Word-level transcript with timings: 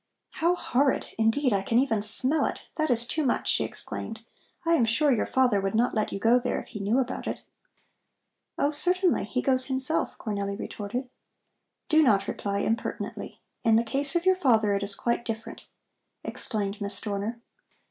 "How 0.31 0.55
horrid! 0.55 1.13
Indeed, 1.19 1.53
I 1.53 1.61
can 1.61 1.77
even 1.77 2.01
smell 2.01 2.45
it. 2.47 2.65
That 2.73 2.89
is 2.89 3.05
too 3.05 3.23
much!" 3.23 3.47
she 3.47 3.63
exclaimed. 3.63 4.21
"I 4.65 4.73
am 4.73 4.83
sure 4.83 5.11
your 5.11 5.27
father 5.27 5.61
would 5.61 5.75
not 5.75 5.93
let 5.93 6.11
you 6.11 6.17
go 6.17 6.39
there 6.39 6.59
if 6.59 6.69
he 6.69 6.79
knew 6.79 6.97
about 6.97 7.27
it." 7.27 7.43
"Oh, 8.57 8.71
certainly; 8.71 9.25
he 9.25 9.43
goes 9.43 9.67
himself," 9.67 10.17
Cornelli 10.17 10.57
retorted. 10.57 11.07
"Do 11.87 12.01
not 12.01 12.27
reply 12.27 12.61
impertinently. 12.61 13.41
In 13.63 13.75
the 13.75 13.83
case 13.83 14.15
of 14.15 14.25
your 14.25 14.33
father 14.35 14.73
it 14.73 14.81
is 14.81 14.95
quite 14.95 15.23
different," 15.23 15.67
explained 16.23 16.81
Miss 16.81 16.99
Dorner. 16.99 17.39